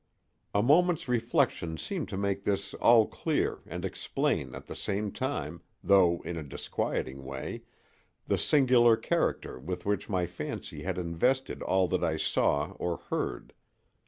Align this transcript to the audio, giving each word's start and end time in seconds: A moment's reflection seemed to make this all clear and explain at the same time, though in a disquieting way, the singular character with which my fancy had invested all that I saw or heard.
A 0.55 0.63
moment's 0.63 1.07
reflection 1.07 1.77
seemed 1.77 2.09
to 2.09 2.17
make 2.17 2.43
this 2.43 2.73
all 2.73 3.05
clear 3.05 3.59
and 3.67 3.85
explain 3.85 4.55
at 4.55 4.65
the 4.65 4.75
same 4.75 5.11
time, 5.11 5.61
though 5.83 6.23
in 6.25 6.37
a 6.37 6.41
disquieting 6.43 7.23
way, 7.23 7.61
the 8.25 8.39
singular 8.39 8.97
character 8.97 9.59
with 9.59 9.85
which 9.85 10.09
my 10.09 10.25
fancy 10.25 10.81
had 10.81 10.97
invested 10.97 11.61
all 11.61 11.87
that 11.89 12.03
I 12.03 12.17
saw 12.17 12.71
or 12.79 12.97
heard. 13.11 13.53